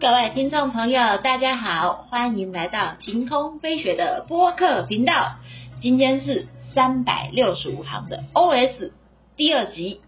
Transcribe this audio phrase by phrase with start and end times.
[0.00, 5.34] 各位听众朋友，大家好，欢迎来到晴空飞雪的播客频道。
[5.82, 8.92] 今天是三百六十五行的 OS
[9.36, 10.00] 第二集。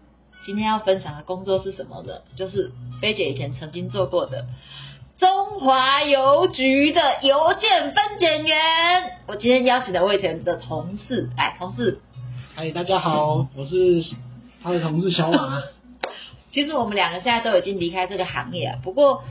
[0.47, 2.21] 今天要分享的工作是什么呢？
[2.35, 2.71] 就是
[3.03, 4.47] 菲姐以前曾经做过的
[5.19, 8.57] 中华邮局的邮件分拣员。
[9.27, 11.99] 我今天邀请了我以前的同事，来，同事，
[12.55, 14.03] 嗨，大家好，我是
[14.63, 15.61] 他的同事小马。
[16.51, 19.23] 其实我们两个现在都已经离开这个行业了，不过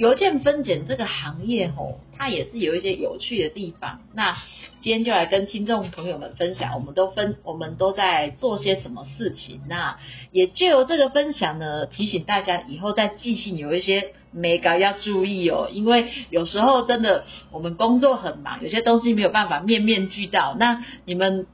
[0.00, 4.00] 邮件分拣这个行业吼，它也是有一些有趣的地方。
[4.14, 4.34] 那
[4.80, 9.60] 今天就来跟听众朋友们分享，我们都分我们都在做些什么事情。
[9.68, 9.98] 那
[10.32, 20.56] 也就由这个分享呢，提醒大家以后在寄信有一些美感要注意哦，因为有时候真的我们工作很忙，有些东西没有办法面面俱到。
[20.58, 21.46] 那你们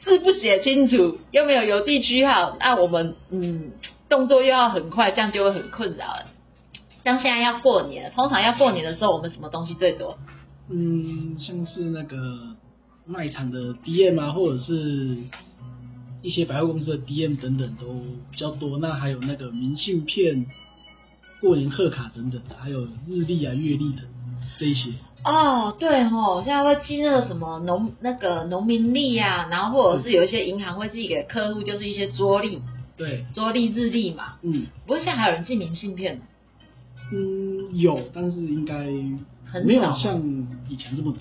[0.00, 3.70] 字不写清楚，又没有邮递区号，那我们嗯。
[4.10, 6.06] 动作又要很快，这样就会很困扰。
[7.04, 10.18] 像现在要过年，通常要过年的时候，我们什么东西最多？
[10.70, 12.56] 嗯，像是那个
[13.06, 15.16] 卖场的 DM 啊，或者是
[16.22, 17.86] 一些百货公司的 DM 等等都
[18.30, 18.78] 比较多。
[18.78, 20.46] 那还有那个明信片、
[21.40, 24.02] 过年贺卡等等的，还有日历啊、月历的
[24.58, 24.90] 这一些。
[25.24, 32.62] 哦，对哦，现在会寄那个什么农那个农民历啊，然后或者是有一些银行会寄给客户，就是一些桌历。
[32.96, 36.20] 对，桌历、日历嘛，嗯，不过现在还有人寄明信片，
[37.12, 38.74] 嗯，有，但是应该
[39.50, 40.22] 很没有像
[40.68, 41.20] 以前这么多。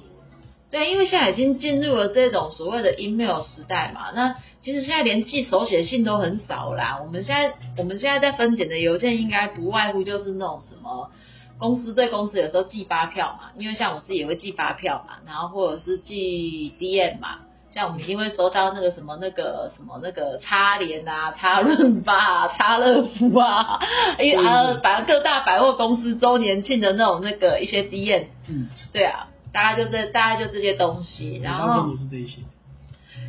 [0.69, 6.99] 对，因为现在已经进入了这种所谓的 email 时代嘛，那其实现在连寄手写信都很少啦。
[7.01, 11.09] 我们现在我们现在在分拣的邮件，应该不外乎就是那种什么
[11.57, 17.39] 公司对公司有时候寄发票嘛，因为像我自己也会寄发票嘛，然后或者是寄 DM 嘛。
[17.77, 23.79] 像我们一定会收到那个什么那个什么那个擦联啊、擦润发啊、擦乐福啊，
[24.17, 32.39] 一啊，反正各大百货公司周年庆的那种那个一些 DM，嗯，对啊，大概就这大概就这些东西，然后是这些。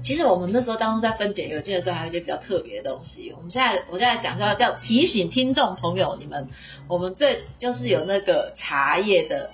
[0.02, 3.30] 其实我们那时候当中在分解邮件的时候，还有一些比较特别的东西。
[3.36, 6.48] 我们现在我现在讲叫叫提醒听众朋友，你们
[6.88, 9.50] 我们这就是有那个茶叶的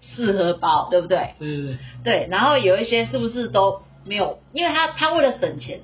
[0.00, 1.34] 四盒包，对不对？
[1.40, 1.76] 对对对。
[2.04, 3.82] 对，然后有一些是不是都？
[4.04, 5.80] 没有，因为他他为了省钱，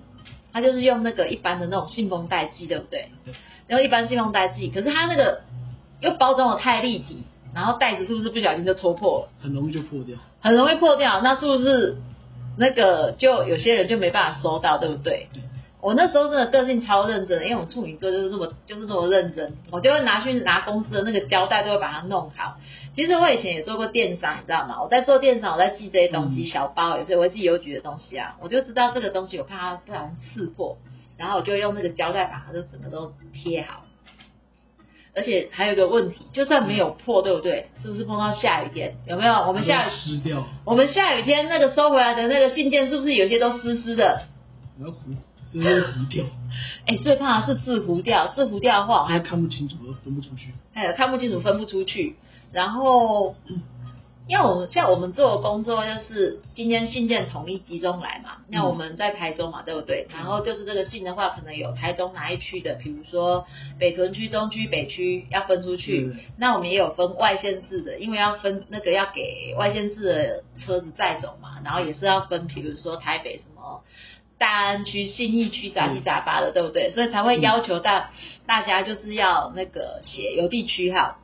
[0.52, 3.10] 他就是用那个一般的那种信封袋寄，对不对？
[3.66, 5.42] 然后一般信封袋寄，可是他那个
[6.00, 9.28] 又包装的太立体，然后袋子是不是不小心就戳破了？
[9.42, 10.16] 很容易就破掉。
[10.40, 11.96] 很容易破掉，那是不是
[12.56, 15.28] 那个就有些人就没办法收到，对不对？
[15.32, 15.42] 对。
[15.80, 22.56] 我那时候真的个性超认真，因为我处女座就是这么就是这么认真，我就会拿去拿公司的那个胶带，都会把它弄好。
[22.94, 24.82] 其实我以前也做过电商，你知道吗？
[24.82, 30.78] 我在做电商，我在寄这些东西，小包，有时候我会寄邮局的东西啊，我就知道这个东西我怕它不然刺破，
[31.18, 33.84] 然后我就用那个胶带把它就整个都贴好。
[35.14, 37.68] 而且还有一个问题，就算没有破，对不对？
[37.82, 38.96] 是不是碰到下雨天？
[39.06, 39.32] 有没有？
[39.46, 40.44] 我们下雨湿掉。
[40.64, 44.24] 我们下雨天那个收回来的那个信件，是不是有些都湿湿的？
[45.62, 46.24] 字糊掉，
[46.86, 50.52] 哎，最怕的是字糊掉，字糊掉的话，还看不清楚，分不出去。
[50.74, 52.16] 哎，看不清楚，分不出去。
[52.52, 53.34] 然后，
[54.28, 58.38] 因为我们像我们做的工作，就是今天信件统一集中来嘛。
[58.48, 60.06] 那我们在台中嘛，对不对？
[60.14, 63.46] 然后就是这个信的话，可能有台中哪一区的，比如说
[63.78, 66.14] 北屯区、中区、北区要分出去。
[66.38, 71.60] 那我们也有分外县市的，因为要分那个要给外县市的车子载走嘛。
[71.64, 73.82] 然后也是要分，比如说台北什么。
[74.38, 76.90] 大安区、信义区杂七杂八的，对不对？
[76.92, 78.10] 所以才会要求大
[78.46, 81.16] 大家就是要那个写邮递区号。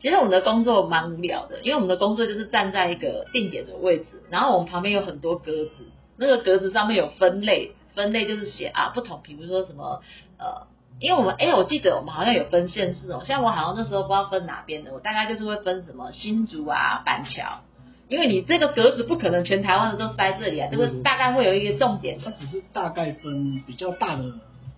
[0.00, 5.86] 其实我们的工作蛮无聊的，因为我们的工作就是站在一个定点的位置，然后我们旁边有很多格子，
[6.16, 10.02] 那个格子上面有分类，分类就是写啊不同，比如说什么
[10.38, 10.66] 呃，
[10.98, 17.60] 因为我们哎，我记得我们好像有分县市哦，像我好像那时候不知道分哪边的，我大概就是会分什么新竹啊、板桥。
[18.12, 22.18] 因为你这个格子不可能全台湾的都塞这里啊，这个大概会有一个重点。
[22.22, 24.24] 它只是大概分比较大的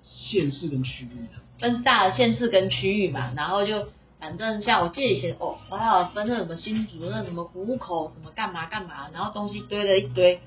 [0.02, 1.40] 县市跟区域的。
[1.58, 3.88] 分大的县市跟区域嘛，然后就
[4.20, 10.40] 反正像我记得以前哦，我还有分那什么新竹那什么虎口什么干嘛干嘛，然后东西堆了一堆。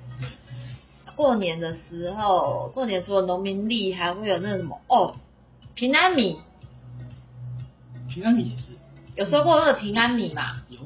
[1.17, 5.15] 过年的时候，过年除了农民历，还会有那什么哦，
[5.75, 6.39] 平安米。
[8.09, 8.63] 平安米也是。
[9.15, 10.61] 有收过那个平安米嘛？
[10.69, 10.79] 有。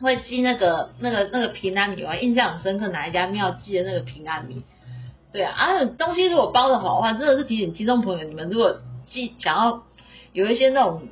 [0.00, 4.64] 会寄那个那个那个平安米，我印象很深刻，哪一家庙寄的那个平安米？
[5.32, 8.78] 对啊，啊东西如果包的好的话，真的是提醒听众朋友，你们如果
[9.10, 9.82] 寄想要
[10.32, 11.02] 有一些那种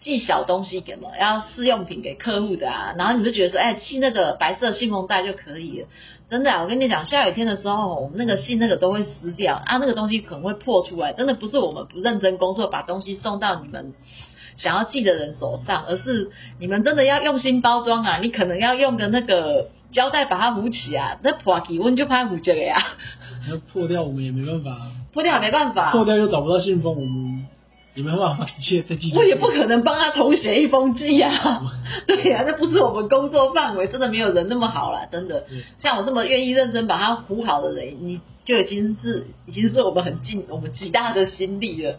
[0.00, 5.88] 寄小东西给嘛，要试用品给客户的啊，然后你们就觉得说，哎，寄那个白色信封袋就可以了。
[6.30, 13.94] 真的，我跟你讲，下雨天的时候，我们那个信那个都会湿掉啊，那个东西可能会破出来，真的不是我们不认真工作，把东西送到你们。
[14.56, 18.18] 想要寄的人手上，而是你们真的要用心包装啊！
[18.22, 22.82] 你可能要用个那个胶带把它糊起啊，那破起温就怕糊这个呀，
[23.48, 24.76] 那破掉我们也没办法，
[25.12, 27.46] 破掉没办法，破掉又找不到信封，我们
[27.94, 29.12] 也没办法寄再寄。
[29.14, 31.62] 我也不可能帮他重写一封寄啊，
[32.06, 35.44] 对呀，那不是我们工作范围，真的没有人那么好啦，真的。
[35.78, 41.98] 像我这么愿意认真把它糊好的人，你就已经是已经是我们很尽我们极大的心力了。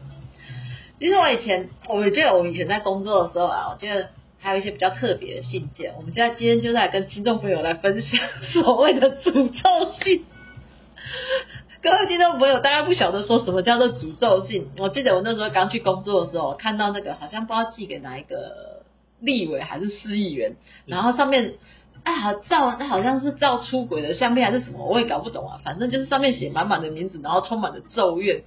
[0.98, 4.10] 其实我以前，我记得我们以前在工作的时候啊，我记得
[4.40, 5.94] 还有一些比较特别的信件。
[5.98, 8.20] 我们现在今天就在跟听众朋友来分享
[8.54, 10.26] 所谓的诅咒信。
[11.84, 14.70] 各位听众朋友，大家不晓得说什么叫做诅咒信？
[14.78, 18.84] 我记得我那时候刚去工作的时候，看到那个好像不知道寄给哪一个
[19.20, 20.56] 立委还是市议员，
[20.86, 21.56] 然后上面
[22.04, 25.60] 哎好照那好像是照出轨的相片还是什么，我也搞不懂啊。
[25.64, 28.44] 反正就是上面写满满的名字，然后充满了咒怨。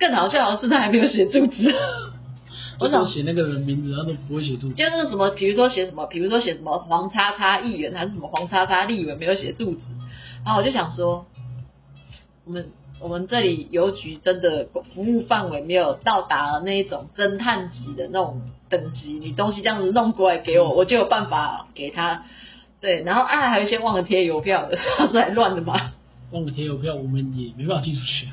[0.00, 1.72] 更好笑的是，他还没有写住址。
[2.80, 4.74] 我想写那个人名字，他都不会写住址。
[4.74, 9.80] 就是什么，比如说写什么，比如说写什么黄叉叉议员，还是什么黄叉叉立委，没有写住址。
[10.44, 11.26] 然后我就想说，
[12.46, 22.24] 我们我们这里邮局真的服务范围没有到达那一种侦探级的那种等级，你东西这样子弄过来给我，我就有办法给他。
[22.80, 24.78] 对，然后啊，还有一些忘了贴邮票的，
[25.12, 25.92] 是很乱的嘛。
[26.32, 28.26] 忘了贴邮票，我们也没办法寄出去。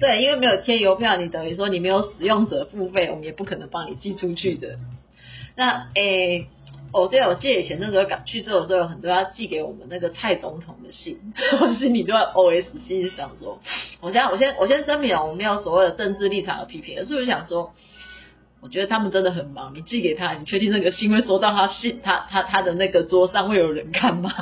[0.00, 4.78] 对，因为没有贴邮票，你等于说你没有使用者付费，我们也不可能帮你寄出去的。
[5.56, 6.46] 那诶，
[6.92, 11.18] 我对我借以前那时候赶去做的时候，有很多要寄给我们那个蔡总统的信，
[11.60, 13.60] 我心里都在 O S 心里想说，
[14.00, 17.74] 我先我先我先声明哦，我没有所谓的政治立场的批评，而是我想说，
[18.62, 24.32] 我觉得他们真的很忙，你寄给他，你确定那个信会收到他信他他他的那个桌上会有人看吗？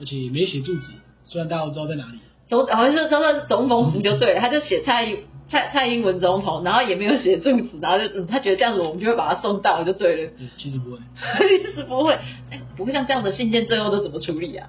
[0.00, 0.92] 而且没写住址，
[1.24, 2.18] 虽然大家都知道在哪里。
[2.52, 5.16] 总好像是说是总统府就对，他就写蔡
[5.48, 10.32] 蔡蔡英文总统，然后也没有写住址，然后就嗯他觉得这样子我们就会把他送到就对了。
[10.58, 10.98] 其实不会，
[11.64, 12.12] 其实不会，
[12.50, 14.68] 哎，不会像这样的信件最后都怎么处理啊？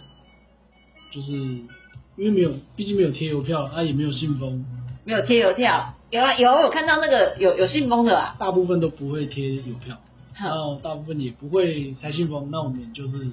[1.11, 4.65] 就是因为没有，毕竟没有贴邮票，啊也没有信封，
[5.03, 9.97] 没有贴邮票，有啊有有看到那个有有信封的啊，大部分都不会贴邮票，
[10.41, 13.27] 然后大部分也不会拆信封，那我们就是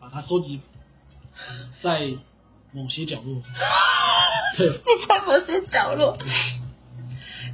[0.00, 0.60] 把它收集
[1.82, 2.12] 在。
[2.74, 3.40] 某些角落，
[4.58, 4.68] 对，
[5.06, 6.18] 在某些角落。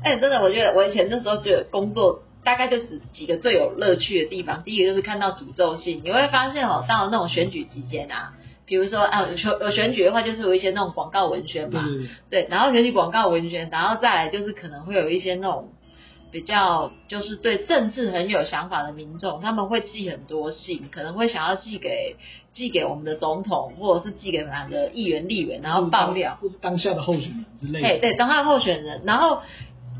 [0.02, 4.62] 哎，真的，我觉得我以前那时候觉得工作大概就只几个最有乐趣的地方。
[4.64, 8.32] 第一个就是看到诅咒信，你会发现哦，到那种选举期间啊，
[8.64, 11.84] 比如说啊，有选有选举的话，就是有一些那种广告文宣嘛，
[12.30, 15.68] 对，然后选举广告文宣，然后再来就是可能会有一些那种。
[16.30, 22.16] 比较就是对政治很有想法的民众，他们会寄很多信，可能会想要寄给
[22.52, 27.82] 寄给我们的总统，或者是寄给哪个议员、立委，然后爆料，或是当下的候选人之类。
[27.82, 27.98] 的。
[28.00, 29.42] 对，当下的候选人，然后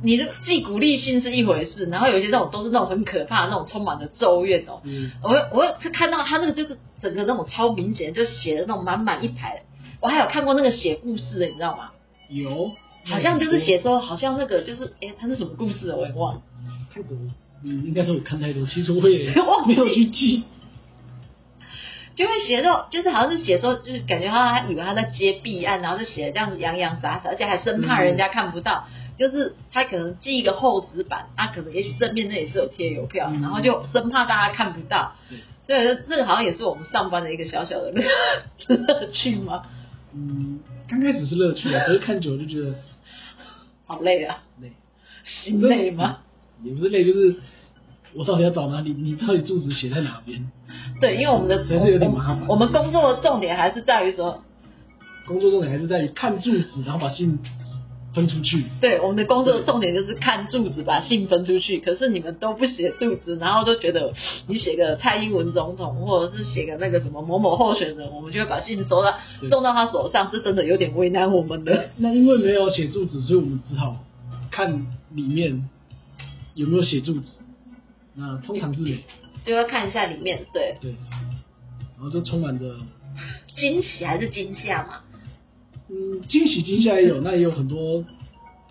[0.02, 4.80] 你的寄鼓励信是一回事，然后有一些那种都是那种很可怕、那种充满了咒怨哦。
[4.84, 5.10] 嗯。
[5.22, 9.62] 我我是看到他那个就是整个那种超明显，就写的那种满满一排。
[10.00, 11.90] 我还有看过那个写故事的，你知道吗？
[12.28, 12.70] 有。
[13.04, 15.96] 好像就是写说，好像那个就是，哎，他是什么故事啊？
[15.96, 16.42] 我也忘了。
[16.92, 17.16] 太多，
[17.64, 19.32] 嗯，应该是我看太多，其实我也
[19.66, 20.44] 没有去记。
[22.16, 28.86] 就会写说，就是好像是写说，就是感觉他他以为他在接弊案，然后就写的这样子洋洋洒洒，而且还生怕人家看不到。
[29.16, 35.14] 就是他可能寄一个厚纸板，他可能也许正面那也是有贴邮票，然后就生怕大家看不到。
[35.66, 35.78] 所以
[36.08, 39.62] 这个好像也是我们上班的一个小小的乐趣吗？
[40.14, 42.74] 嗯，刚开始是乐趣啊，可是看久了就觉得。
[43.90, 44.38] 好累啊！
[44.62, 44.70] 累，
[45.24, 46.18] 心累吗？
[46.62, 47.34] 也不是累，就是
[48.14, 48.92] 我到底要找哪里？
[48.92, 50.48] 你到底住址写在哪边？
[51.00, 52.46] 对，因为我们的还是有点麻烦。
[52.46, 54.44] 我们工作的重点还是在于说，
[55.26, 57.40] 工作重点还是在于看住址，然后把信
[58.14, 58.64] 分出去。
[58.80, 61.78] 对，我们的工作的重点就是看住址，把信分出去。
[61.78, 64.12] 可是你们都不写住址，然后都觉得
[64.46, 69.14] 你写个蔡英文总统，或者是写个那个什么某某候选人，我们就会把信收到
[69.48, 71.90] 送到他手上，是真的有点为难我们的。
[71.96, 74.04] 那因为没有写住址，所以我们只好
[74.50, 75.68] 看里面
[76.54, 77.28] 有没有写住址。
[78.14, 78.84] 那通常是
[79.44, 80.94] 就要看一下里面，对对，
[81.96, 82.74] 然后就充满着
[83.56, 85.00] 惊喜还是惊吓嘛？
[85.92, 88.04] 嗯，惊喜惊吓也有，那也有很多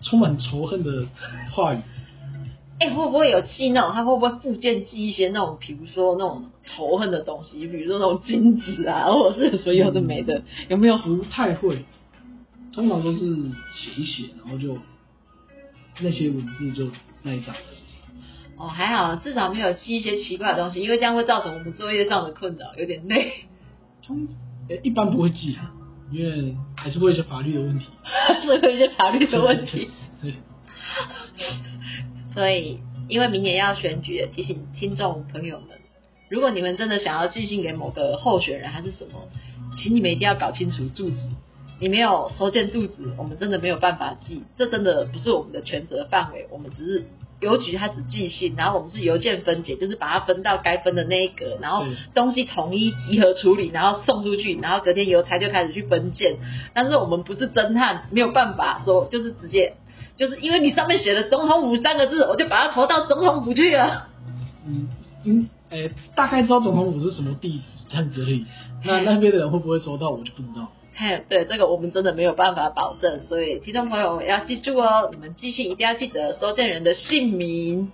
[0.00, 1.06] 充满仇恨的
[1.52, 1.78] 话语。
[2.78, 3.92] 哎，会不会有记那种？
[3.92, 10.96] 他会不会附件寄一些那种，比如说那种仇恨的东西，比如说那种金子啊，或者是所有的没的，有没有？
[10.96, 11.84] 不太会，
[12.72, 14.78] 通常都是写一写，然后就
[16.00, 16.90] 那些文字就
[17.22, 17.54] 那一张。
[18.56, 23.30] 哦，还好，至少没有寄一些奇怪的东西，因为这样会造成我们作业上的困扰，有点累。
[24.06, 24.26] 通，
[24.82, 25.74] 一般不会寄啊。
[26.10, 27.86] 因为还是会有一些法律的问题，
[28.42, 29.90] 是会有一些法律的问题。
[30.22, 30.34] 对，
[32.34, 35.78] 所以因为明年要选举，提醒听众朋友们，
[36.28, 39.28] 如果你们真的想要寄信给某个候选人还是什么，
[39.76, 41.16] 请你们一定要搞清楚住址。
[41.78, 47.06] 你没有收件住址，我们真的没有办法寄，这真的不是我们的权责范围，我们只是。
[47.40, 56.36] 邮局它只寄信，然后我们是邮件分解，就是把它分到该分的那一格，然后东西统一集合处理，然后送出去，然后隔天邮差就开始去分件。
[56.74, 59.74] 但是我们不是侦探，没有办法说就是直接，
[60.16, 64.08] 就是因为你上面写了“总统府”三个字，我就把它投到总统府去了。
[64.66, 64.88] 嗯
[65.24, 68.44] 嗯，诶，大概知道总统府是什么地址这样子而已。
[68.84, 70.70] 那那边的人会不会收到，我就不知道。
[71.02, 77.90] 嘿，对这个我们真的没有办法保证，所以听众朋友要记住哦，你们寄信一定要记得收件人的姓名、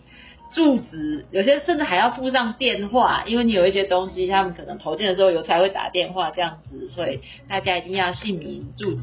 [0.53, 9.03] 住址，有些甚至还要附上电话，因为你有一些东西，他们可能投件的时候有才会打电话这样子，所以大家一定要姓名、住址。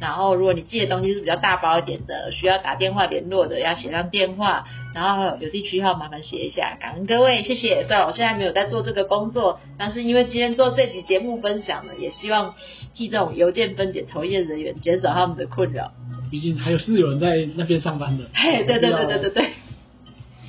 [0.00, 4.64] 然后，如果你寄的东西是比较大包一点的，需要打电话联络的，要写上电话，
[4.94, 6.76] 然后有地区号麻烦写一下。
[6.80, 7.84] 感恩各位，谢谢。
[7.88, 12.54] 虽然我现在没有在做这个工作，但是因为今天做这集节目分享呢，也希望
[12.94, 15.90] 替这种邮件分解从业人员减少他们的困扰。
[16.30, 18.24] 毕竟还有是有人在那边上班的。
[18.34, 19.50] 嘿，对对对对对对，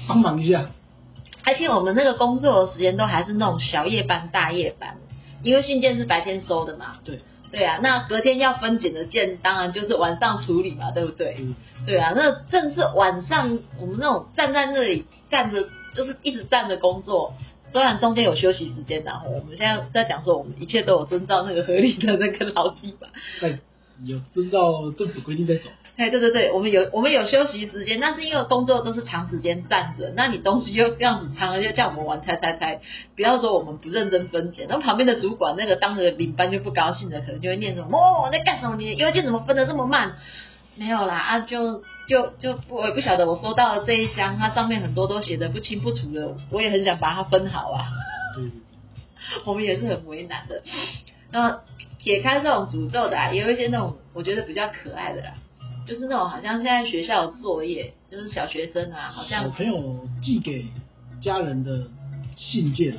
[0.07, 0.69] 帮忙一下。
[1.43, 4.97] 而且我们那个工作的时间都还是那种小夜班、大夜班，
[5.41, 6.97] 因为信件是白天收的嘛。
[7.03, 7.17] 对。
[7.51, 11.37] 对啊，那隔天要分拣的件，当然就是晚上处理嘛，对不对？
[11.85, 17.33] 对啊，那正是晚上，我们那种站在那里站着，就是一直站着工作，
[17.71, 23.07] 虽然中间有休息时间，然后我们现在在讲说，我们一切都有遵照那个合理的那个劳基法，
[23.39, 23.59] 对，
[24.03, 25.69] 有遵照政府规定在走。
[25.99, 32.79] 哎，对对对，我们有我们有休息时间，但是因为工作都是长时间站着，那你东西又这样子长，就叫我们玩猜猜猜，
[33.17, 38.77] 不要说我们不认真分解，那旁边的主管那个当着领班就不高兴了，可能就会念什么哦在干什么？
[38.77, 40.13] 你邮件怎么分的这么慢？
[40.77, 47.89] 没有啦啊，就就就我也不晓得，我收到的这一箱，它上面很多都写的不清不楚的，我也很想把它分好啊。
[48.37, 48.49] 对，
[49.43, 50.63] 我们也是很为难的。
[51.29, 51.59] 那
[52.01, 55.33] 撇开这种诅咒的，也有一些那种我觉得比较可爱的啦。
[55.89, 60.65] 就是那种好像现在学校的作业，就是小学生啊，好像小朋友寄给
[61.21, 61.87] 家人的
[62.35, 62.95] 信件，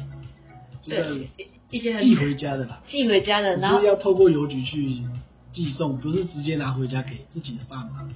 [0.86, 1.28] 对，
[1.70, 5.02] 一些寄回家的啦，寄回家的，然后要透过邮局去
[5.52, 8.08] 寄送，不是直接拿回家给自己的爸妈，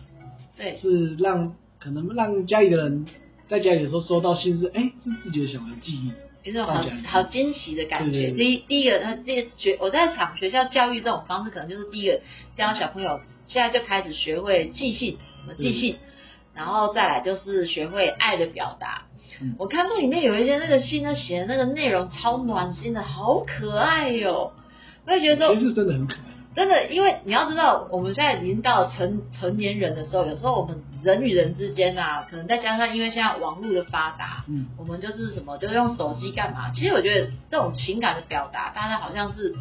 [0.56, 3.06] 对，是让可能让家里的人
[3.46, 6.12] 在家里的时候收到信是，哎，是自己的小孩寄
[6.52, 6.60] 的。
[6.60, 8.30] 有种好好惊喜的感觉。
[8.32, 12.20] 第一第一个，他这学我在想学校教育这种方式，可能就是第一个
[12.54, 15.96] 教小朋友现在就开始学会记性，怎么记性，
[16.54, 19.06] 然后再来就是学会爱的表达。
[19.58, 24.52] 我看到里面有一些那个信，他写的那个内容超暖心的，好可爱哟。
[25.06, 26.18] 我也觉得其实真的很可爱。
[26.54, 36.70] 真的，因为你要知道，我们现在已经到成成年人的时候，有时候我们人与人之间啊，可能再加上因为现在网络的发达，嗯，我们就是什么，就是用手机干嘛？
[36.74, 39.54] 其实我觉得这种情感的表达，大家好像是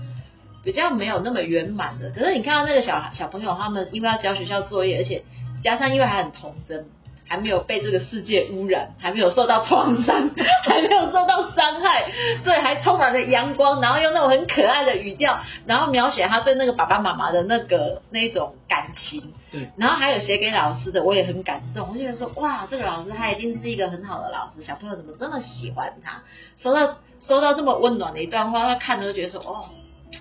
[0.64, 2.10] 比较没有那么圆满的。
[2.12, 5.24] 可是你看到那个小小朋友，他们因为要交学校作业，而且
[5.62, 6.88] 加上因为还很童真。
[7.34, 10.30] 还没有被这个世界污染，还没有受到创伤，
[10.70, 12.12] 还没有受到伤害，
[12.44, 19.34] 所以还充满了阳光，然后用那种很可爱的语调，然后描写他对那个爸爸妈妈的那个那种感情。
[19.52, 19.68] 对。
[19.78, 21.88] 然后还有写给老师的，我也很感动。
[21.90, 26.22] 我就觉得说，哇，这个老师他一定是一个很好的老师，小朋友怎么这么喜欢他？
[26.60, 26.98] 收到
[27.28, 29.66] 收到这么温暖的一段话，他看着就觉得说，哦，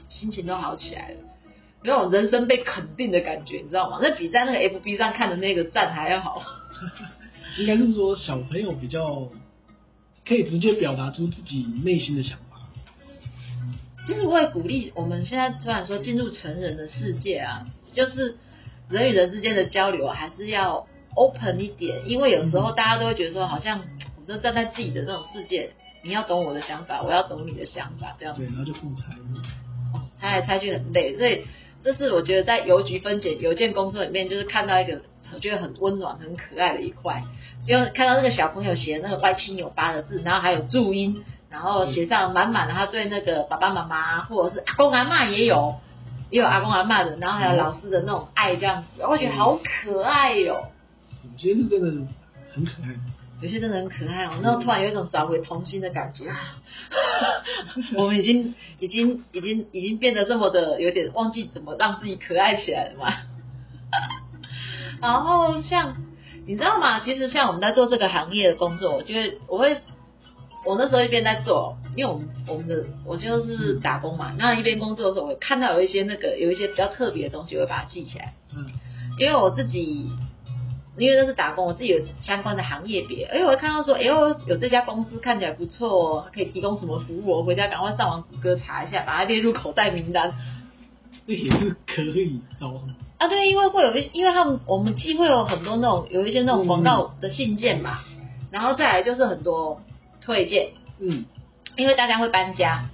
[0.08, 1.16] 心情都好起来了，
[1.82, 3.98] 有种人生被肯定的感觉，你知道吗？
[4.00, 6.42] 那比在那个 FB 上看的那个赞还要好。
[7.58, 9.28] 应该是说小朋友比较
[10.26, 12.42] 可以直接表达出自己内心的想法。
[14.06, 18.36] 其实我也鼓励我们现在突然说进入成人的世界啊，就是
[18.88, 23.80] 人与人之间的交流还是要 open 一点，因为有时候大家都会觉得说，好像
[24.16, 25.70] 我们都站在自己的那种世界，
[26.02, 29.14] 你要懂我的想法，我要懂你的想法，这样对，然后就互猜，
[30.18, 31.44] 猜来猜去很累，所以
[31.82, 35.02] 这是我觉得在邮局分解邮件工作里面，就是看到一个。
[35.34, 37.22] 我觉得很温暖、很可爱的一块，
[37.60, 45.76] 所以看到那个小朋友写的那个歪七扭八的字，然后还有注音，然后写上满满的他对那个爸爸妈妈或者是阿公阿妈也有，
[46.30, 50.68] 也有阿公阿妈的，然后还有老师的那种爱这样子，我觉得好可爱哟。
[51.24, 51.88] 有些是真的
[52.52, 52.88] 很可爱，
[53.40, 54.32] 有些真的很可爱哦。
[54.42, 56.56] 那突然有一种找回童心的感觉啊！
[57.96, 63.12] 我们已经、已经、已经、已经变得这么的有点忘记怎么让自己可爱起来了嘛。
[65.02, 65.96] 然后像
[66.46, 67.00] 你知道吗？
[67.00, 69.76] 其实像我们在做这个行业的工作，我觉得我会，
[70.64, 78.32] 我那时候一边在做，因为我们我们的我就是打工嘛，那一边工作的时候，我看到有一些那个有一些比较特别的东西，我会把它记起来。
[78.54, 78.66] 嗯。
[79.18, 80.10] 因为我自己
[80.96, 90.32] 因为那是打工，我自己有相关的行业别，哎，我会看到说，哎呦，有这家公司看起来不错哦，可以提供什么服务，我回家赶快上网谷歌查一下，把它列入口袋名单。
[91.26, 92.80] 这 也是可以招的。
[93.18, 98.00] 啊，对，因为会有一，因为他们我们既会有很多那种有一些那种广告的信件嘛，
[98.50, 99.80] 然后再来就是很多
[100.20, 101.24] 推荐，嗯，
[101.76, 102.88] 因为大家会搬家，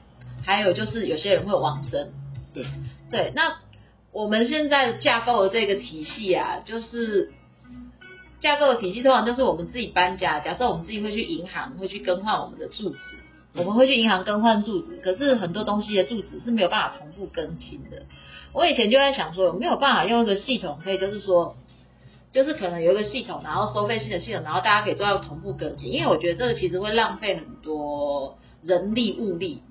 [0.45, 2.11] 还有就是有些人会往生，
[2.53, 2.67] 对，
[3.11, 3.57] 对，那
[4.13, 7.33] 我们现在架构的这个体系啊，就是
[8.41, 12.99] 架构的体系通常就是我们自己搬家，假设我们自己会去银行会去更换我们的住址。
[13.55, 18.03] 我们会去银行更换住址，可是很多东西的住址是没有办法同步更新的。
[18.53, 21.57] 我以前就在想说，有没有办法用一个系统，可以就是说，
[22.33, 25.93] 就是可能有一个系统，然后收费性的系统，然后大家可以做到同步更新。
[25.93, 29.63] 因为我觉得这个其实会浪费很多人力物力。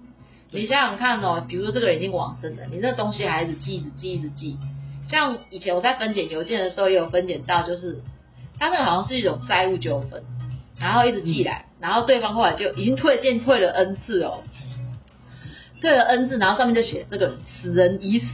[0.51, 4.57] 你想想看哦，比如说这个人已经往生了，你那东西还是记，一直记，一直记。
[5.10, 8.01] 像以前我在分拣邮件的时候，也有分拣到，就是
[8.60, 10.24] 它那个好像是一种债务纠纷。
[10.79, 14.43] 然后一直寄来，然后对方后来就已经退件退了 N 次哦，
[15.81, 18.25] 退了 N 次，然后上面就写这个人此人已死，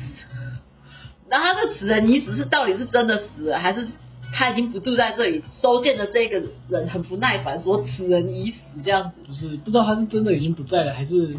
[1.29, 3.88] 然后他这此人已死是到底是真的死了，还是
[4.33, 5.43] 他已经不住在这里？
[5.62, 11.35] 收件的这个人很不耐烦，说此人已死这样子，就是不知道他是真的已经不在了，还是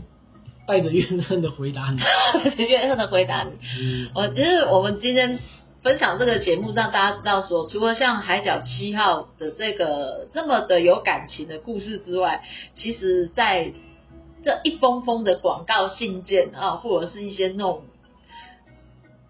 [0.67, 2.01] 带着怨恨的回答你，
[2.65, 3.51] 怨恨的回答你。
[4.15, 5.39] 我其实我们今天。
[5.85, 12.43] 分享这个节目，让大家知道说，除了像《海角七号》的这个这么的有感情的故事之外，
[12.75, 13.75] 其实在
[14.43, 17.83] 这一封封的广告信件啊，或者是一些那种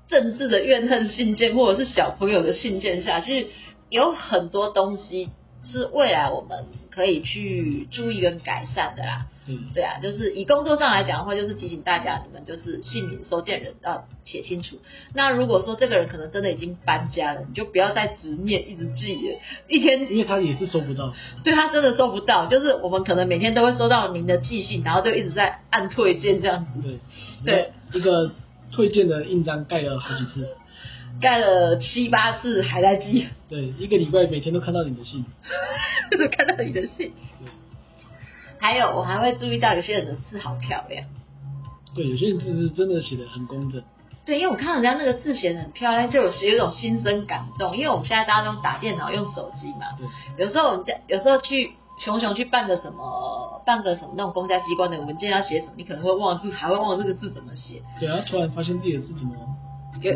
[0.08, 3.49] 政治的怨恨信件，或者是小朋友的信件下，其实
[3.90, 5.30] 有很多东西
[5.73, 9.27] 是未来我们可以去注意跟改善的啦。
[9.47, 14.77] 嗯，对啊，就是以工作上来讲的话，就是提醒大家，你们就是姓名收件人要写清楚。
[15.13, 26.80] 那如果说这个人可能真的已经搬家了，你就不要再执念一直记了，一天，因为他也是收不到，对他真的收不到，就是我们可能每天都会收到您的寄信，然后就一直在按退件这样子。
[26.80, 26.99] 对，
[27.45, 28.33] 对，一个
[28.73, 30.49] 退件的印章盖了好几次，
[31.21, 33.27] 盖了七八次还在寄。
[33.49, 35.25] 对，一个礼拜每天都看到你的信，
[36.37, 37.13] 看到你的信。
[38.59, 41.05] 还有，我还会注意到有些人的字好漂亮。
[41.95, 43.83] 对，有些人字是真的写的很工整。
[44.25, 47.77] 对，因为我看人家那个字写的很漂亮，就有有一种心生感动。
[47.77, 49.87] 因为我们现在大家都打电脑、用手机嘛。
[49.99, 50.47] 对。
[50.47, 51.73] 有时候我们家有时候去
[52.05, 57.83] 熊熊去办个什么，办个什么那种公家机关的文件要写什么，你可能会忘字，还会忘这个字怎么写。
[58.00, 59.35] 对啊，突然发现自己的字怎么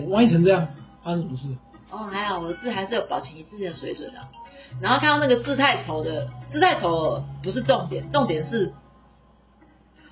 [0.08, 0.66] 歪成这样，
[1.08, 1.46] 发生什么事？
[1.90, 4.18] 哦，还好我的字还是有保持一致的水准的。
[4.78, 8.74] 然后看到那个字太丑的，字太丑不是重点，重点是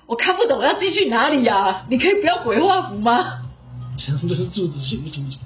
[0.07, 1.85] 我看不懂要寄去哪里呀？
[1.87, 3.43] 你可以不要鬼画符吗？
[3.99, 5.37] 全部都是字字写不清楚。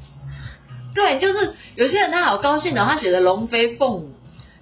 [0.95, 4.13] 对，就是有些人他好高兴的，他写的龙飞凤舞。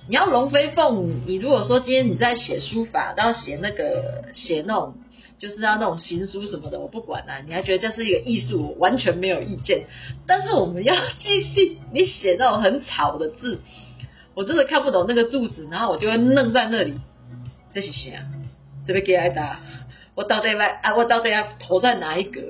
[0.07, 4.95] 你要龙飞凤舞，你如果说今天你在写书法，都要写那个写那种。
[5.39, 7.39] 就是要那种行书什么的，我不管啊。
[7.45, 9.85] 你还觉得这是一个艺术，我完全没有意见。
[10.27, 13.61] 但是我们要继续，你写那种很草的字，
[14.35, 16.99] 我真的看不懂那个柱子，然后我就会愣在那里。
[17.71, 18.25] 这是谁啊？
[18.85, 19.61] 这边给挨打，
[20.15, 20.95] 我到底要啊？
[20.95, 22.41] 我到底要投在哪一格？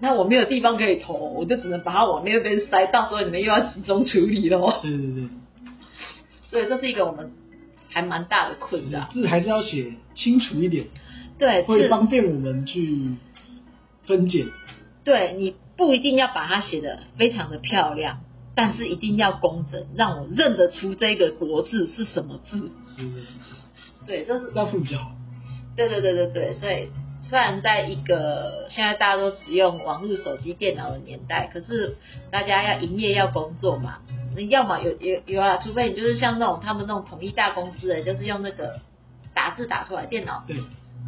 [0.00, 4.80] 那我没有地方可以投，我就只能把它往那边塞，到时候你们又要集中处理喽。
[4.82, 5.28] 对对对。
[6.50, 7.30] 所以这是一个我们
[7.88, 9.08] 还蛮大的困扰。
[9.12, 10.86] 字还是要写清楚一点。
[11.42, 13.16] 对，会方便我们去
[14.06, 14.46] 分解。
[15.02, 18.20] 对你不一定要把它写的非常的漂亮，
[18.54, 22.70] 但是一定要工整，让我认得出这个国字是什么字。
[24.06, 25.10] 对，这是这样会比较好。
[25.76, 26.90] 对对对对对，所以
[27.24, 31.96] 虽然在一个现在大家都使用网络、手机、电脑的年代，可是
[32.30, 33.98] 大家要营业要工作嘛，
[34.36, 38.78] 你要么有有有啊，除非你就是像那种他们那种统一大公司的，就是用那个
[39.34, 40.44] 打字打出来电脑。
[40.46, 40.58] 对。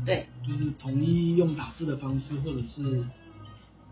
[0.04, 3.04] 对，就是统一用打字的方式，或者是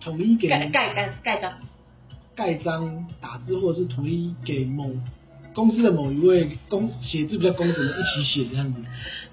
[0.00, 1.52] 统一给盖盖盖盖章，
[2.34, 4.90] 盖章打字，或者是统一给某
[5.54, 8.80] 公司的某一位公写字比较工整的一起写这样子。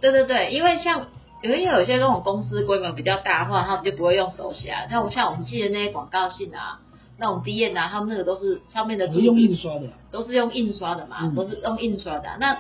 [0.02, 1.08] 对对对，因为像
[1.42, 4.88] 因为有些那种公司规模比较大的话，他们就不会用手写啊。
[4.90, 6.82] 像我像我们寄的那些广告信啊，
[7.20, 12.30] 那种 D N 啊，他们那个都是上面的是用印刷的，都是用印刷的嘛，都是用印刷的。
[12.40, 12.58] 那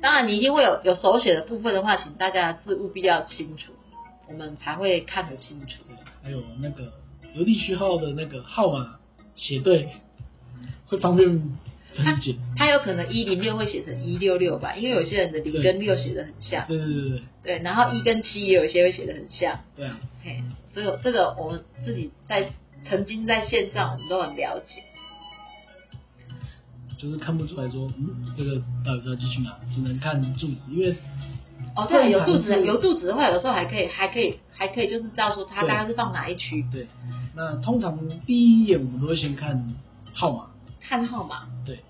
[0.00, 3.72] 当然，你一定会有有手写的部分的话，请大家字务必要清楚，
[4.28, 5.82] 我们才会看得清楚。
[6.22, 6.92] 还有那个
[7.34, 8.98] 邮递区号的那个号码
[9.36, 9.88] 写对，
[10.86, 11.56] 会方便。
[12.56, 16.64] 他有可能一零六会写成一六六吧，因为有些人的零跟六写的很像。
[16.68, 17.22] 对对对对。
[17.42, 19.58] 对，然后一跟七也有一些会写的很像。
[19.76, 19.98] 对啊。
[20.22, 20.40] 嘿，
[20.72, 22.52] 所以这个我们自己在
[22.84, 24.82] 曾经在线上，我们都很了解。
[26.98, 30.94] 就是看不出来说，嗯，这个到底是要寄去哪，只能看住址，因为
[31.74, 36.86] 哦，对，有住址，有住址的话，有的时候还可以，还可以，还可以，就是知道说它大概是放哪一区，对，
[37.34, 39.74] 那通常第一眼我们都会先看
[40.12, 41.48] 号码，看号码。
[41.64, 41.80] 对，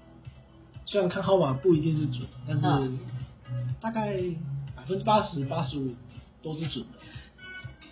[0.86, 2.66] 虽然看号码不一定是准，但是
[3.48, 4.12] 嗯大概
[4.76, 5.92] 百分之八十、八十五
[6.42, 6.90] 都是准的。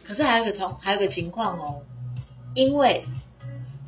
[0.05, 1.83] 可是还有一个从还有个情况哦，
[2.55, 3.05] 因为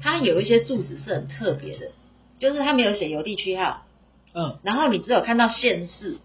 [0.00, 1.92] 它有一些住址是很特别的，
[2.38, 3.82] 就是它没有写邮地区号，
[4.34, 6.18] 嗯，然后你只有看到县市，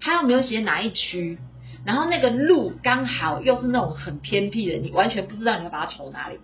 [0.00, 1.38] 它又没有写哪一区，
[1.84, 6.38] 然后那个路刚好又是那种很偏僻的，你完全不知道你要把它投哪里。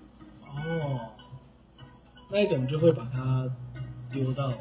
[0.45, 1.01] 哦，
[2.31, 3.49] 那一种就会把它
[4.13, 4.53] 丢到，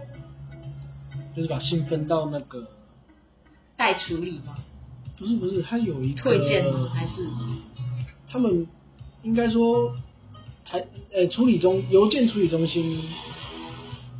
[1.36, 2.68] 就是把信分到那个，
[3.76, 4.56] 待处理吗？
[5.18, 6.90] 不是不是，它有一个推荐吗？
[6.94, 7.28] 还是
[8.30, 8.66] 他们
[9.24, 9.94] 应该说
[10.70, 13.02] 台呃处理中邮件处理中心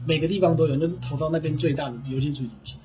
[0.08, 2.76] 每个地方都有，就是投到那边最大的邮件处理中心。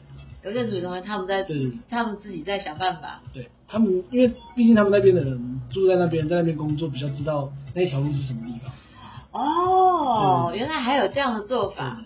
[0.42, 3.22] 邮件处理中心他们在对他们自己在想办法？
[3.32, 8.72] 对他们，因为毕竟他们那边的人住在那边，在那边工作，比较知道那条路是什么地方。
[9.32, 12.04] 哦，嗯原来还有这样的做法。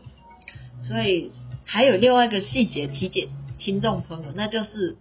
[0.85, 1.33] 所以
[1.65, 4.97] 还有另外一个细节提点听众朋友，那就是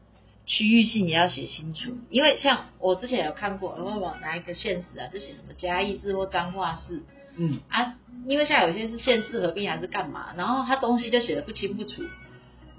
[0.48, 1.92] 区域性也要写清楚。
[2.10, 7.04] 因为像我之前有看过，我会往哪一个县市啊，就写什么嘉义市或彰化市。
[7.36, 7.94] 嗯，啊，
[8.26, 12.02] 因为像有些是县市合并还是干嘛，然后他东西就写的不清不楚，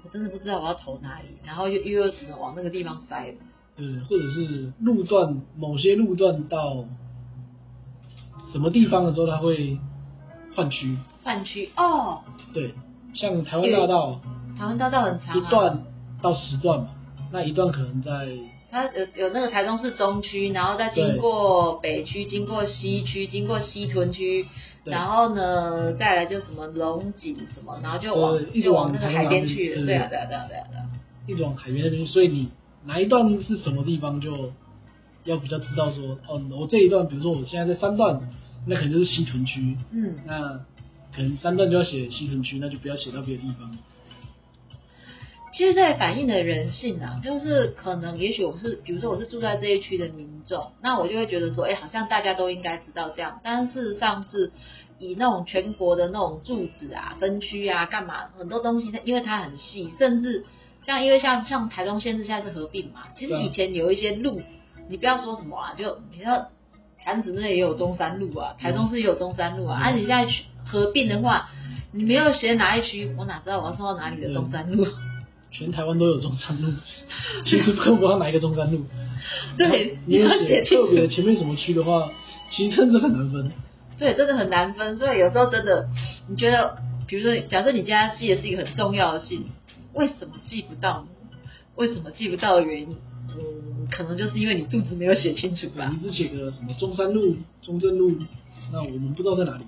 [0.03, 3.27] 我真的不知道我要投哪里，然后又又又只能往那个地方塞。
[3.27, 3.33] 了。
[3.77, 6.83] 对，或者是路段某些路段到
[8.51, 9.77] 什么地方的时候，它会
[10.55, 10.97] 换区。
[11.23, 12.21] 换区哦，
[12.53, 12.73] 对，
[13.13, 14.19] 像台湾大道。
[14.57, 15.83] 台湾大道很长啊，一段
[16.21, 16.89] 到十段嘛，
[17.31, 18.27] 那一段可能在
[18.71, 24.45] 它有有那个台中市中区，然后再经过北区，经过西区，经过西屯区，
[24.83, 29.75] 然后呢，再来就什么龙井什么，然后就往就往往那个海边边去了。
[29.77, 30.85] 对对啊，对啊，对啊，对啊，对啊。
[31.27, 32.49] 一直往海边那边，所以你
[32.85, 34.51] 哪一段是什么地方，就
[35.23, 38.19] 要比较知道说，哦，我这一段，比如说我现在在三段，
[38.67, 40.59] 那可能就是西屯区，嗯，那
[41.15, 43.77] 可能三段就要写西屯区，那就不要写到别的地方。
[45.51, 54.51] 其实这也反映了人性啊，就是可能也许我是，比如说我是住在这一区的民众，那我就会觉得说，哎，好像大家都应该知道这样，但事实上是
[54.99, 60.45] 以那种全国的那种住址啊、分区啊、干嘛很多东西，它因为它很细，甚至
[60.81, 64.41] 像因为像像台中县市现在是合并嘛，其实以前有一些路，
[64.87, 66.47] 你不要说什么啊，就你说
[67.03, 69.83] 潭子那也有中山路啊，台中市也有中山路啊，嗯。
[69.83, 71.49] 啊，你现在去合并的话，
[71.91, 74.85] 你没有写哪一区，我哪知道我要送到哪里的中山路？
[75.51, 76.71] 全台湾都有中山路，
[77.45, 78.85] 其实不知道哪一个中山路。
[79.57, 81.13] 对，你要写清特别楚。
[81.15, 82.11] 前面什么区的话，
[82.51, 83.51] 其实真的很难分。
[83.97, 85.89] 对，真的很难分，所以有时候真的，
[86.29, 89.45] 你觉得，比如说，假设你今天寄的是一个很重要的信，
[89.93, 91.07] 为什么寄不到呢？
[91.75, 92.95] 为什么寄不到的原因，
[93.29, 96.09] 嗯，可能就是因为你住址没有写清楚吧你。
[96.09, 98.13] 只写个什么中山路、中正路，
[98.71, 99.65] 那我们不知道在哪里。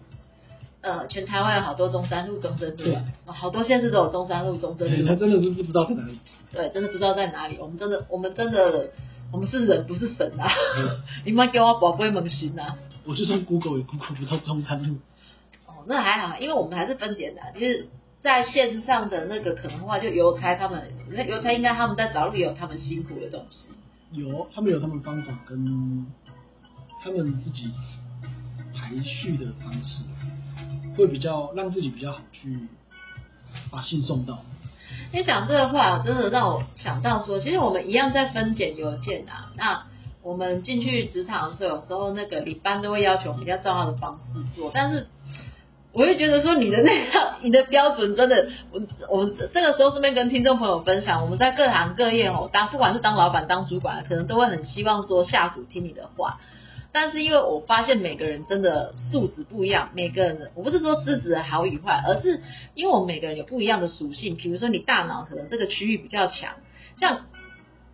[0.81, 5.15] 呃，全台湾有好多中山路、中正路对啊，哦好多县市都有中山路、中正路，他。
[5.15, 6.19] 真的是不知道在哪里。
[6.51, 7.57] 对，真的不知道在哪里。
[7.59, 8.89] 我们真的，我们真的，
[9.31, 10.49] 我们是人不是神啊！
[10.77, 12.75] 嗯 你们给我宝贝萌心啊！
[13.05, 14.95] 我就算 Google 也 Google 不到中山路。
[15.67, 17.87] 哦，那还好，因为我们还是分简单，就是
[18.21, 23.69] 在线上的那个可能的话，就邮差他们，那邮差应该他们在找路也有他们辛苦的东西。
[24.11, 26.05] 有，他们有他们方法跟
[27.03, 27.69] 他们自己
[28.75, 30.03] 排序的方式，
[30.97, 32.67] 会比较让自己比较好去
[33.71, 34.39] 把信送到。
[35.13, 39.51] 你讲这个话，真的让我想到说，其实我们一样在分拣邮件啊。
[39.55, 39.83] 那
[40.21, 45.07] 我们进去职场的时候，有时候那个领班都会要求我们要照他的方式做，但是
[45.93, 56.39] 我会觉得说，你的那个你的标准真的，我我们这个时候顺便跟听众朋友分享，我们在各行各业哦，当不管是当老板、当主管，可能都会很希望说下属听你的话。
[56.93, 62.41] 但是因为我发现每个人真的素质不一样，每个人的我不是说资质的好与坏，而是
[62.75, 64.35] 因为我们每个人有不一样的属性。
[64.35, 66.55] 比如说你大脑可能这个区域比较强，
[66.99, 67.27] 像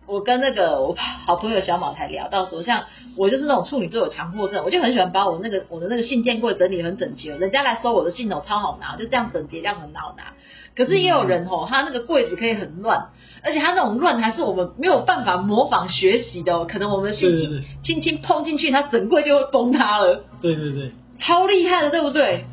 [0.08, 10.32] 我跟那个我好朋友小马才聊到说，像我就是那种处女座有强迫症，我就很喜欢把我那个我的那个信件柜整理很整齐，人家来收我的信哦超好拿，就这样整叠这样很好拿。
[10.74, 13.08] 可是也有人哦，他那个柜子可以很乱，
[13.42, 22.46] 而且他那种乱还是我们没有办法模仿学习的、哦，可能我们的信轻轻碰进去，它整柜就会崩塌了，对对对，超厉害的，对不对？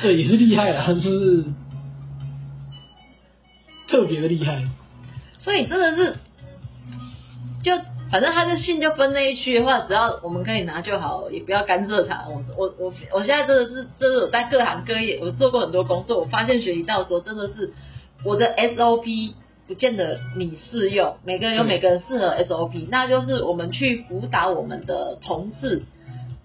[0.00, 1.44] 这也是厉害啦，就是
[3.88, 4.62] 特别的厉害。
[5.38, 6.16] 所以真的是，
[7.66, 7.72] 就
[8.12, 12.24] 反正他的信就分那一区的话，只要我们可以拿就好，也不要干涉他。
[12.28, 17.72] 我我我我现在真的是，真的在各行各业，我做过很多工作，我发现学习到说，真的是
[18.24, 19.32] 我的 SOP
[19.66, 25.82] 不见得你适用，每个人有每个人适合 SOP，那就是我们去辅导我们的同事。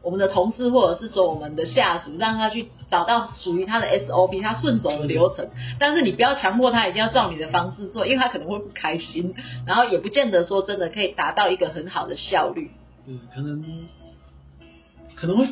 [0.03, 5.47] 我们的同事或者是说我们的下属，让他去找到属于他的 SOP，他顺手的流程。
[5.79, 9.35] 但是你不要强迫他一定要照你的方式做，因为他可能会不开心，
[9.65, 12.71] 然后也不见得说真的可以达到一个很好的效率。
[13.05, 13.87] 对，可能
[15.15, 15.47] 可能会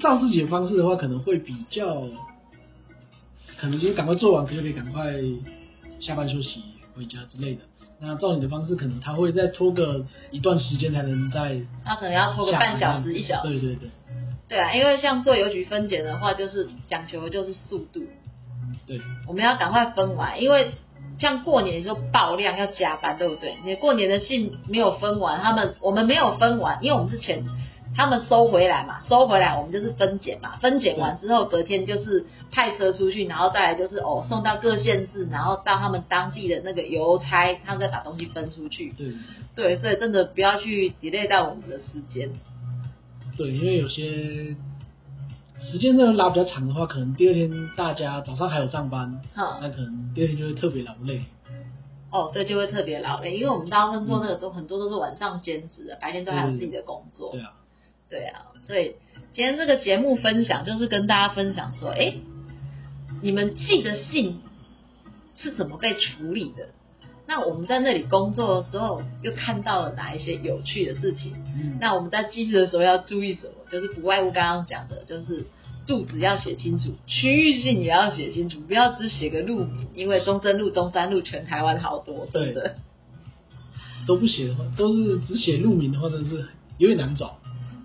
[0.00, 2.02] 照自己的方式的话，可能会比较，
[3.56, 5.14] 可能就是赶快做完，可以可以赶快
[6.00, 6.62] 下班休息
[6.94, 7.62] 回家之类的。
[8.00, 13.48] 那照你的方式，可能他会再拖个一段时间才能再，他可能要拖个半小时一小时。
[13.48, 13.90] 对对对。
[14.48, 18.02] 对啊，因为像做邮局分拣的话，就是讲求的就是速度。
[18.86, 19.00] 对。
[19.28, 20.72] 我们要赶快分完，因为
[21.18, 23.56] 像过年时候爆量要加班，对不对？
[23.64, 27.44] 你过年的信没有分完，他们我们没有分完，因为我们是前。
[27.94, 38.92] 他们收回来嘛，收回来我们就是分拣嘛，分拣完之后隔天就是派车出去，然后再来就是哦送到各县市，然后到他们当地的那个邮差，他们再把东西分出去。
[38.96, 39.12] 对，
[39.54, 42.30] 对，所以真的不要去 delay 到我们的时间。
[43.36, 44.54] 对，因为有些
[45.60, 51.22] 时间真的拉比较长的话，可能第二天大家早上还有上班，那可能第二天就会特别劳累。
[52.12, 57.32] 哦，对，就会特别劳累，因为我们大部分做那个都很多都是晚上兼职的，白天都还有自己的工作。
[57.32, 57.52] 对啊。
[58.10, 58.96] 对啊，所以
[59.32, 62.14] 今天这个节目分享就是跟大家分享说，哎，
[63.22, 64.40] 你们寄的信
[65.36, 66.70] 是怎么被处理的？
[67.28, 71.32] 那我们在那里工作的时候又看到了哪一些有趣的事情？
[71.56, 73.52] 嗯，那我们在寄的时候要注意什么？
[73.70, 75.46] 就是不外乎刚刚讲的，就是
[75.86, 82.74] 住址要写清楚，区域性也要写清楚，不要只写个路名，因为中正路、中山路全台湾好多，真的
[84.08, 87.38] 都不写的话，都是只写路名的话，真的是有点难找。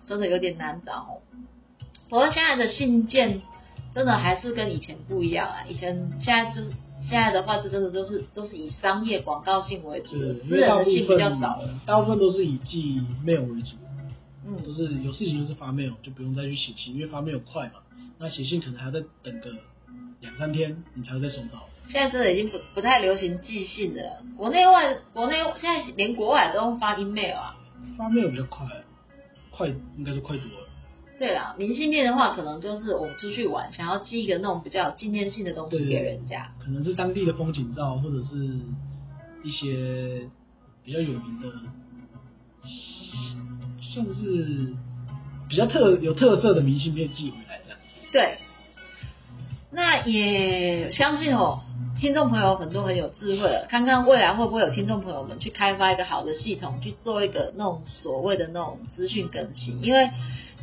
[0.06, 1.20] 真的有点难找，
[2.10, 3.42] 不过现在的信件
[3.94, 5.66] 真的还是跟以前不一样啊！
[5.68, 13.76] 以前现在就是现在的话，是真的都是都是以商业广告信为主，私人的信比较少，大部分都是以寄 mail 为主。
[14.48, 17.80] 嗯，都是有事情就是发 mail，就不用再去写信，因为发 mail 快嘛。
[18.20, 19.50] 那写信可能还要再等个
[20.22, 21.68] 两三天，你才会再收到。
[21.88, 27.56] 现在真的已经不不太流行寄信了，国内外国内现在连国外都发 email 啊，
[27.98, 28.68] 发 mail 比较快。
[29.56, 30.68] 快应该是快多了。
[31.18, 36.52] 对啦，明信片的话，可能就是我们出去玩，想要寄一个那种比较有纪念性的东西给人家。
[36.60, 38.60] 可能是当地的风景照，或者是
[39.44, 40.28] 一些
[40.84, 41.48] 比较有名的，
[43.94, 44.74] 算是
[45.48, 47.80] 比较特有特色的明信片寄回来这样。
[48.12, 48.38] 对，
[49.72, 51.62] 那也相信哦。
[52.00, 59.82] 听众朋友很多很有智慧，看看未来会不会有听众朋友们去开发一个好的系统，去做一个那种所谓的那种资讯更新。
[59.82, 60.10] 因为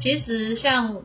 [0.01, 1.03] 其实像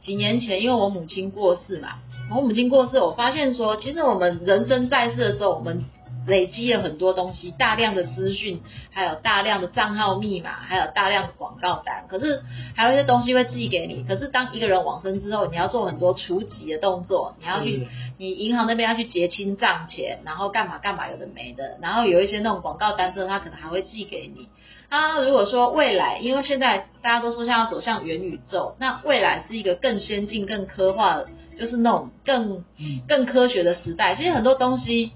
[0.00, 1.98] 几年前，因为我母亲过世嘛，
[2.30, 5.84] 我母亲过世，我发现说，其实我们人生在世的时候，我们。
[6.26, 8.60] 累积了很多东西，大量的资讯，
[8.90, 12.04] 还有大量的账号密码，还有大量的广告单。
[12.08, 12.42] 可是
[12.74, 14.04] 还有一些东西会寄给你。
[14.04, 17.86] 可是当一个人往生之后，你要做很多除籍的动作，你要去，
[18.18, 21.78] 你银行那边要去结清账钱，然后干嘛干嘛有的没的。
[21.80, 24.48] 然后有一些那种广告单之后，他可能还会寄给你。
[24.90, 31.24] 他如果说未来，因为现在大家都说像要走向元宇宙，那未来是一个更先进、更科幻，
[31.58, 32.64] 就是那种更
[33.06, 34.14] 更科学的时代。
[34.16, 35.12] 其实很多东西。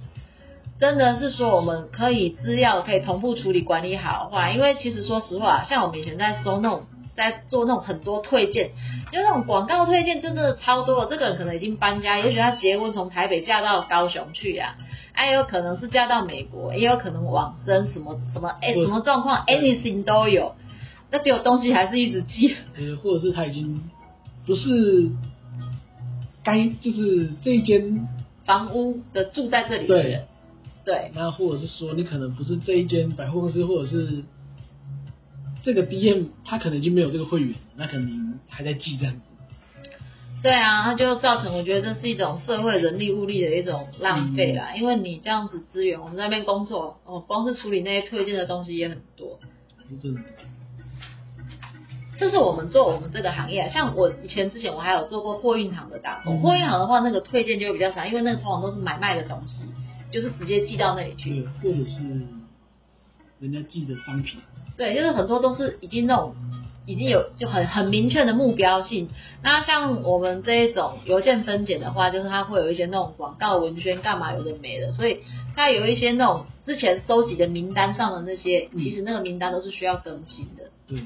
[0.81, 8.71] 真的是说，我们可以资料可以同步处理管理好的话，因为其实说实话，像我们以前在收那种，在做那种很多推荐，
[9.13, 11.05] 就那种广告推荐，真的超多。
[11.05, 14.77] 这个人可能已经搬家，也许他结婚从台北嫁到高雄去呀，
[15.23, 20.55] 也有可能是嫁到美国，也有可能往生，什么什么哎，什么状况，anything 都有。
[21.11, 22.57] 那只有东西还是一直寄。
[22.79, 23.83] 呃，或者是他已经
[24.47, 25.11] 不是
[26.43, 28.09] 该就是这一间
[28.47, 30.25] 房屋的住在这里的人。
[30.85, 34.25] 对，那或者是说，你可能不是这一间百货公司，或者是
[35.63, 39.21] 这个 DM，他可能已经没有这个会员，那可能还在记这样子。
[40.43, 44.75] 对啊，那就造成我觉得这是一种社会人力物力的一种浪费啦。
[44.75, 49.39] 因为你这样子资源，我们那边工作，哦，光是处理那些推荐的东西也很多。
[49.91, 50.21] 是真的。
[52.19, 59.65] 这是我们做我们这个行业，像我以前之前我还有做过货运行的打工，货运行的话，那个推荐就会比较少，因为那个通常都是买卖的东西。
[60.11, 62.27] 就是直接寄到那里去，或者是
[63.39, 64.41] 人家寄的商品。
[64.77, 66.35] 对，就是很多都是已经那种
[66.87, 69.09] 已经有就很很明确的目标性。
[69.43, 75.21] 那像我们这一种邮件分拣的话，就是它会有一些那种广告文宣干嘛有的没的，所以
[75.55, 76.47] 它有一些那种。
[76.63, 80.71] 之前收集的名单上的那些，嗯其实那个名单都是需要更新的。
[80.87, 81.01] 对，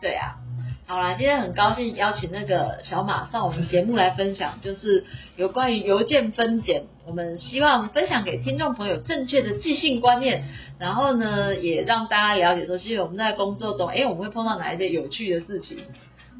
[0.00, 0.36] 对啊，
[0.84, 5.04] 好啦，今天很高兴邀请那个小马上我们节目来分享，就是
[5.36, 10.44] 有关于邮件分拣，我们希望分享给听众朋友正确的寄信观念，
[10.78, 15.78] 然后呢，也让大家了解说，其实我们在工作中，哎，我们会碰到哪一些有趣的事情，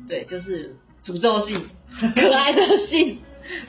[0.06, 0.76] 对，就是
[1.06, 1.64] 诅咒信、
[2.14, 3.20] 可爱的信，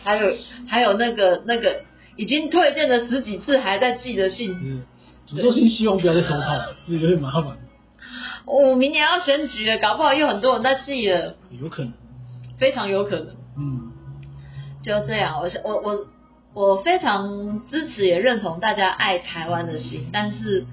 [0.04, 0.36] 还有
[0.68, 1.84] 还有那个那个
[2.18, 4.84] 已经推荐了十几次还在寄的信，嗯
[5.30, 7.58] 诅咒信希望不要再收到，这有点麻烦，
[8.46, 11.94] 我、明年要选举了，搞不好又很多人在记了，有可能，
[12.58, 13.36] 非常有可能。
[13.58, 13.92] 嗯，
[14.84, 16.08] 就这样，我是我我
[16.54, 20.66] 我非常支持也认同大家爱台湾的心，但是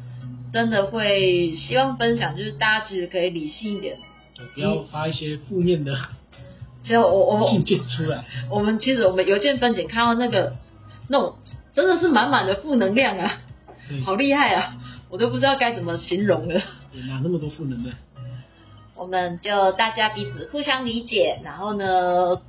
[0.52, 3.98] 真的会希望分享，就是大家其实可以理性一点。
[4.35, 5.96] 对，不要发一些负面的
[6.83, 10.56] 其实我我信件出来，我们其实我们邮件分拣看到那个
[11.09, 11.35] 那种
[11.72, 13.38] 真的是满满的负能量啊，
[14.04, 14.74] 好厉害啊，
[15.11, 16.61] 我都不知道该怎么形容了。
[16.92, 17.94] 对哪那么多负能量？
[18.96, 22.42] 我们就大家彼此互相理解，然后呢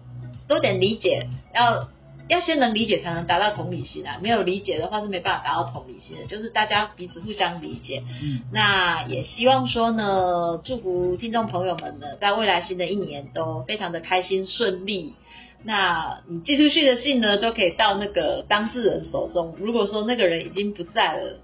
[0.47, 1.87] 多点理解，要
[2.27, 8.03] 要先能理解才能达到同理心啊，没有理解的话是没办法达到同理心的，就是大家彼此互相理解。
[8.21, 15.13] 嗯，那也希望说呢，祝福听众朋友们呢，在未来新的一年都非常的开心顺利。
[15.63, 19.55] 那你寄出去的信呢，都可以到那个当事人手中。
[19.59, 21.39] 如果说那个人已经不在了，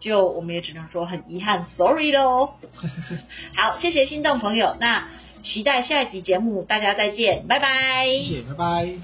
[0.00, 2.50] 就我们也只能说很遗憾，sorry 喽。
[3.56, 5.08] 好，谢谢心动朋友，那
[5.42, 8.06] 期待下一集节目，大家再见，拜拜。
[8.08, 8.94] 谢谢，拜拜。